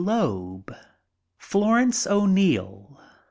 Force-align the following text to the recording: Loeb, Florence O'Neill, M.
Loeb, 0.03 0.73
Florence 1.37 2.07
O'Neill, 2.07 2.97
M. 2.99 3.07